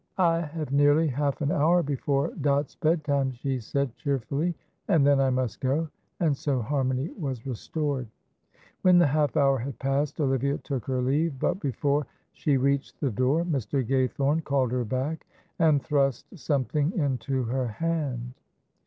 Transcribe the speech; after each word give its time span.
"I 0.17 0.39
have 0.39 0.71
nearly 0.71 1.05
half 1.07 1.41
an 1.41 1.51
hour 1.51 1.83
before 1.83 2.33
Dot's 2.41 2.73
bedtime," 2.73 3.33
she 3.33 3.59
said, 3.59 3.95
cheerfully, 3.97 4.55
"and 4.87 5.05
then 5.05 5.19
I 5.19 5.29
must 5.29 5.59
go," 5.59 5.89
and 6.19 6.35
so 6.35 6.59
harmony 6.59 7.11
was 7.19 7.45
restored. 7.45 8.07
When 8.81 8.97
the 8.97 9.05
half 9.05 9.37
hour 9.37 9.59
had 9.59 9.77
passed, 9.77 10.19
Olivia 10.19 10.57
took 10.57 10.85
her 10.85 11.03
leave, 11.03 11.37
but 11.37 11.59
before 11.59 12.07
she 12.33 12.57
reached 12.57 12.99
the 12.99 13.11
door, 13.11 13.43
Mr. 13.45 13.87
Gaythorne 13.87 14.43
called 14.43 14.71
her 14.71 14.85
back 14.85 15.27
and 15.59 15.79
thrust 15.83 16.25
something 16.35 16.97
into 16.97 17.43
her 17.43 17.67
hand. 17.67 18.33